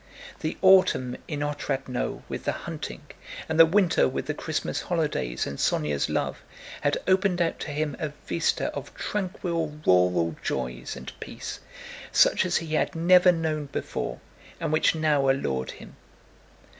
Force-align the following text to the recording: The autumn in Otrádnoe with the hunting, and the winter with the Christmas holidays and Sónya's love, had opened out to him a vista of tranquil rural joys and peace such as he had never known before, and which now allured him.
The 0.39 0.57
autumn 0.63 1.15
in 1.27 1.41
Otrádnoe 1.41 2.23
with 2.27 2.45
the 2.45 2.51
hunting, 2.65 3.03
and 3.47 3.59
the 3.59 3.67
winter 3.67 4.07
with 4.09 4.25
the 4.25 4.33
Christmas 4.33 4.81
holidays 4.81 5.45
and 5.45 5.59
Sónya's 5.59 6.09
love, 6.09 6.41
had 6.81 6.97
opened 7.07 7.39
out 7.39 7.59
to 7.59 7.69
him 7.69 7.95
a 7.99 8.09
vista 8.25 8.73
of 8.73 8.95
tranquil 8.95 9.79
rural 9.85 10.35
joys 10.41 10.95
and 10.95 11.11
peace 11.19 11.59
such 12.11 12.47
as 12.47 12.57
he 12.57 12.73
had 12.73 12.95
never 12.95 13.31
known 13.31 13.67
before, 13.67 14.19
and 14.59 14.73
which 14.73 14.95
now 14.95 15.29
allured 15.29 15.69
him. 15.69 15.95